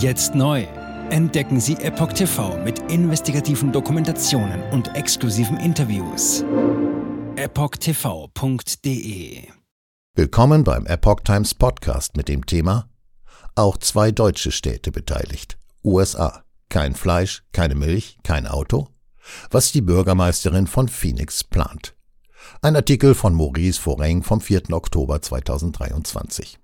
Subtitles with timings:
[0.00, 0.66] Jetzt neu.
[1.10, 6.42] Entdecken Sie Epoch TV mit investigativen Dokumentationen und exklusiven Interviews.
[7.36, 8.62] EpochTV.de
[10.14, 12.88] Willkommen beim Epoch Times Podcast mit dem Thema
[13.54, 15.58] Auch zwei deutsche Städte beteiligt.
[15.84, 16.44] USA.
[16.70, 18.88] Kein Fleisch, keine Milch, kein Auto.
[19.50, 21.94] Was die Bürgermeisterin von Phoenix plant.
[22.62, 24.72] Ein Artikel von Maurice Foreng vom 4.
[24.72, 26.58] Oktober 2023.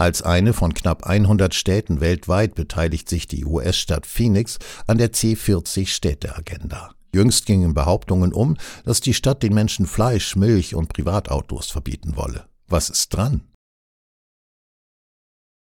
[0.00, 6.92] Als eine von knapp 100 Städten weltweit beteiligt sich die US-Stadt Phoenix an der C40-Städteagenda.
[7.14, 8.56] Jüngst gingen Behauptungen um,
[8.86, 12.46] dass die Stadt den Menschen Fleisch, Milch und Privatautos verbieten wolle.
[12.66, 13.42] Was ist dran?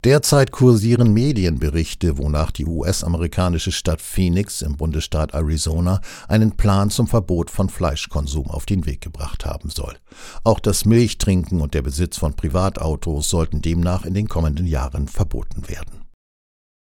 [0.04, 7.50] Derzeit kursieren Medienberichte, wonach die US-amerikanische Stadt Phoenix im Bundesstaat Arizona einen Plan zum Verbot
[7.50, 9.96] von Fleischkonsum auf den Weg gebracht haben soll.
[10.42, 15.70] Auch das Milchtrinken und der Besitz von Privatautos sollten demnach in den kommenden Jahren verboten
[15.70, 16.05] werden.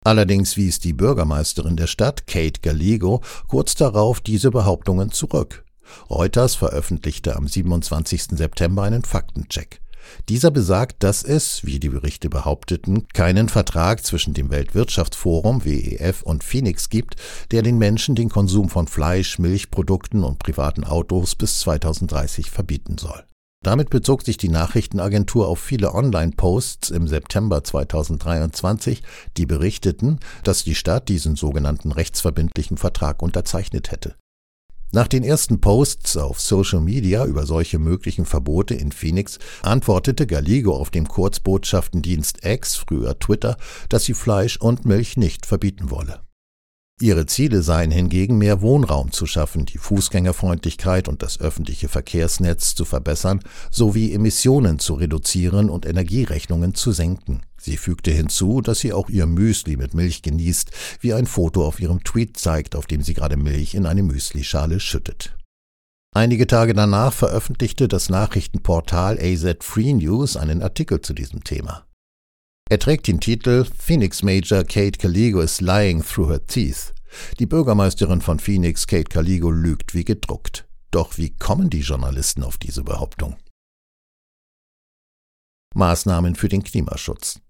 [0.06, 5.66] Allerdings wies die Bürgermeisterin der Stadt, Kate Gallego, kurz darauf diese Behauptungen zurück.
[6.10, 8.38] Reuters veröffentlichte am 27.
[8.38, 9.82] September einen Faktencheck.
[10.28, 16.44] Dieser besagt, dass es, wie die Berichte behaupteten, keinen Vertrag zwischen dem Weltwirtschaftsforum WEF und
[16.44, 17.16] Phoenix gibt,
[17.52, 23.24] der den Menschen den Konsum von Fleisch, Milchprodukten und privaten Autos bis 2030 verbieten soll.
[23.62, 29.04] Damit bezog sich die Nachrichtenagentur auf viele Online-Posts im September 2023,
[29.36, 34.16] die berichteten, dass die Stadt diesen sogenannten rechtsverbindlichen Vertrag unterzeichnet hätte.
[34.92, 40.76] Nach den ersten Posts auf Social Media über solche möglichen Verbote in Phoenix antwortete Galigo
[40.76, 43.58] auf dem Kurzbotschaftendienst X, früher Twitter,
[43.90, 46.22] dass sie Fleisch und Milch nicht verbieten wolle.
[47.02, 52.84] Ihre Ziele seien hingegen mehr Wohnraum zu schaffen, die Fußgängerfreundlichkeit und das öffentliche Verkehrsnetz zu
[52.84, 53.40] verbessern,
[53.72, 57.44] sowie Emissionen zu reduzieren und Energierechnungen zu senken.
[57.58, 61.80] Sie fügte hinzu, dass sie auch ihr Müsli mit Milch genießt, wie ein Foto auf
[61.80, 65.38] ihrem Tweet zeigt, auf dem sie gerade Milch in eine Müslischale schüttet.
[66.14, 71.86] Einige Tage danach veröffentlichte das Nachrichtenportal AZ Free News einen Artikel zu diesem Thema.
[72.72, 76.94] Er trägt den Titel Phoenix Major Kate Caligo is lying through her teeth.
[77.40, 80.68] Die Bürgermeisterin von Phoenix, Kate Caligo, lügt wie gedruckt.
[80.92, 83.38] Doch wie kommen die Journalisten auf diese Behauptung?
[85.74, 87.42] Maßnahmen für den Klimaschutz.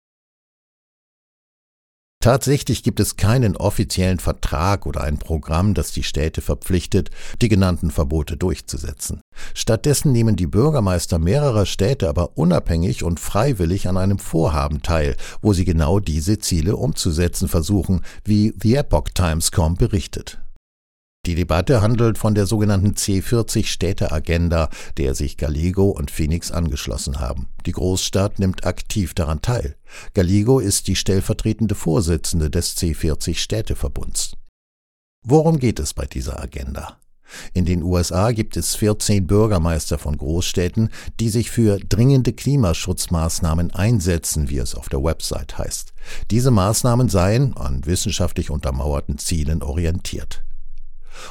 [2.22, 7.92] Tatsächlich gibt es keinen offiziellen Vertrag oder ein Programm, das die Städte verpflichtet, die genannten
[7.92, 9.22] Verbote durchzusetzen.
[9.54, 15.54] Stattdessen nehmen die Bürgermeister mehrerer Städte aber unabhängig und freiwillig an einem Vorhaben teil, wo
[15.54, 20.42] sie genau diese Ziele umzusetzen versuchen, wie The Epoch Times.com berichtet.
[21.26, 27.48] Die Debatte handelt von der sogenannten C40 Städteagenda, der sich Gallego und Phoenix angeschlossen haben.
[27.66, 29.76] Die Großstadt nimmt aktiv daran teil.
[30.14, 34.38] Gallego ist die stellvertretende Vorsitzende des C40 Städteverbunds.
[35.26, 36.98] Worum geht es bei dieser Agenda?
[37.54, 44.50] In den USA gibt es 14 Bürgermeister von Großstädten, die sich für dringende Klimaschutzmaßnahmen einsetzen,
[44.50, 45.94] wie es auf der Website heißt.
[46.32, 50.44] Diese Maßnahmen seien an wissenschaftlich untermauerten Zielen orientiert.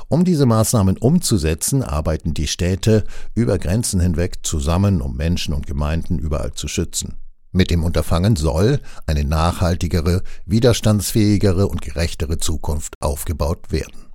[0.09, 6.19] Um diese Maßnahmen umzusetzen, arbeiten die Städte über Grenzen hinweg zusammen, um Menschen und Gemeinden
[6.19, 7.15] überall zu schützen.
[7.51, 14.13] Mit dem Unterfangen soll eine nachhaltigere, widerstandsfähigere und gerechtere Zukunft aufgebaut werden.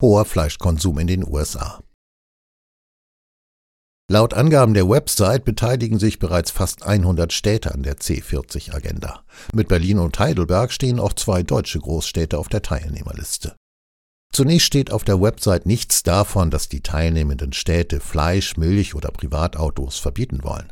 [0.00, 1.82] Hoher Fleischkonsum in den USA.
[4.10, 9.24] Laut Angaben der Website beteiligen sich bereits fast 100 Städte an der C40-Agenda.
[9.54, 13.56] Mit Berlin und Heidelberg stehen auch zwei deutsche Großstädte auf der Teilnehmerliste.
[14.30, 19.98] Zunächst steht auf der Website nichts davon, dass die teilnehmenden Städte Fleisch, Milch oder Privatautos
[19.98, 20.70] verbieten wollen.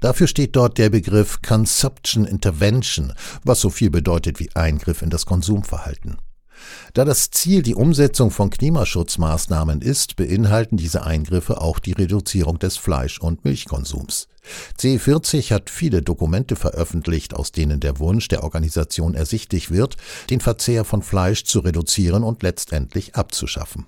[0.00, 3.12] Dafür steht dort der Begriff Consumption Intervention,
[3.44, 6.18] was so viel bedeutet wie Eingriff in das Konsumverhalten.
[6.94, 12.76] Da das Ziel die Umsetzung von Klimaschutzmaßnahmen ist, beinhalten diese Eingriffe auch die Reduzierung des
[12.76, 14.28] Fleisch- und Milchkonsums.
[14.78, 19.96] C40 hat viele Dokumente veröffentlicht, aus denen der Wunsch der Organisation ersichtlich wird,
[20.30, 23.86] den Verzehr von Fleisch zu reduzieren und letztendlich abzuschaffen.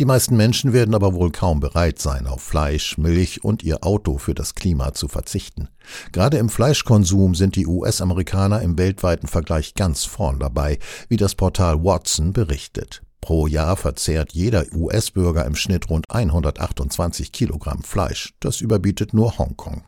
[0.00, 4.18] Die meisten Menschen werden aber wohl kaum bereit sein, auf Fleisch, Milch und ihr Auto
[4.18, 5.68] für das Klima zu verzichten.
[6.10, 11.84] Gerade im Fleischkonsum sind die US-Amerikaner im weltweiten Vergleich ganz vorn dabei, wie das Portal
[11.84, 13.02] Watson berichtet.
[13.20, 18.34] Pro Jahr verzehrt jeder US-Bürger im Schnitt rund 128 Kilogramm Fleisch.
[18.40, 19.84] Das überbietet nur Hongkong.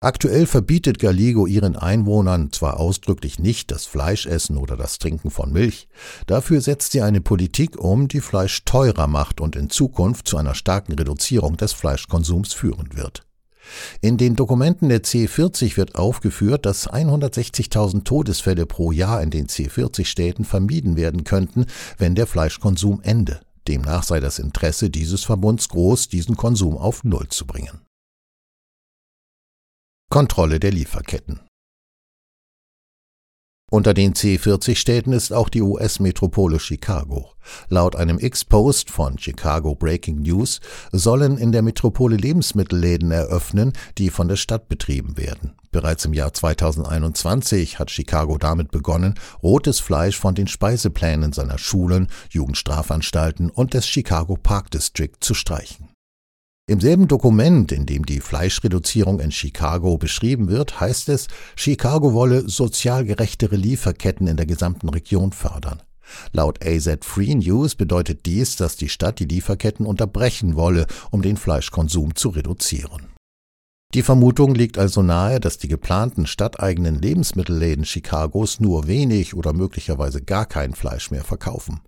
[0.00, 5.88] Aktuell verbietet Gallego ihren Einwohnern zwar ausdrücklich nicht das Fleischessen oder das Trinken von Milch,
[6.28, 10.54] dafür setzt sie eine Politik um, die Fleisch teurer macht und in Zukunft zu einer
[10.54, 13.26] starken Reduzierung des Fleischkonsums führen wird.
[14.00, 20.44] In den Dokumenten der C40 wird aufgeführt, dass 160.000 Todesfälle pro Jahr in den C40-Städten
[20.44, 21.66] vermieden werden könnten,
[21.98, 23.40] wenn der Fleischkonsum ende.
[23.66, 27.87] Demnach sei das Interesse dieses Verbunds groß, diesen Konsum auf Null zu bringen.
[30.10, 31.40] Kontrolle der Lieferketten
[33.70, 37.32] unter den C40-Städten ist auch die US-Metropole Chicago.
[37.68, 40.60] Laut einem X-Post von Chicago Breaking News
[40.90, 45.52] sollen in der Metropole Lebensmittelläden eröffnen, die von der Stadt betrieben werden.
[45.70, 52.08] Bereits im Jahr 2021 hat Chicago damit begonnen, rotes Fleisch von den Speiseplänen seiner Schulen,
[52.30, 55.87] Jugendstrafanstalten und des Chicago Park District zu streichen.
[56.68, 61.26] Im selben Dokument, in dem die Fleischreduzierung in Chicago beschrieben wird, heißt es,
[61.56, 65.82] Chicago wolle sozial gerechtere Lieferketten in der gesamten Region fördern.
[66.32, 71.38] Laut AZ Free News bedeutet dies, dass die Stadt die Lieferketten unterbrechen wolle, um den
[71.38, 73.06] Fleischkonsum zu reduzieren.
[73.94, 80.20] Die Vermutung liegt also nahe, dass die geplanten stadteigenen Lebensmittelläden Chicagos nur wenig oder möglicherweise
[80.20, 81.80] gar kein Fleisch mehr verkaufen.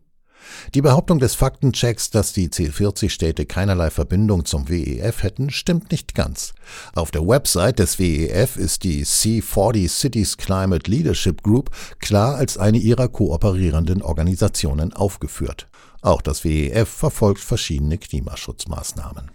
[0.74, 6.52] Die Behauptung des Faktenchecks, dass die C40-Städte keinerlei Verbindung zum WEF hätten, stimmt nicht ganz.
[6.94, 12.78] Auf der Website des WEF ist die C40 Cities Climate Leadership Group klar als eine
[12.78, 15.68] ihrer kooperierenden Organisationen aufgeführt.
[16.02, 19.30] Auch das WEF verfolgt verschiedene Klimaschutzmaßnahmen.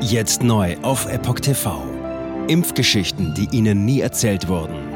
[0.00, 1.82] Jetzt neu auf Epoch TV.
[2.48, 4.95] Impfgeschichten, die Ihnen nie erzählt wurden.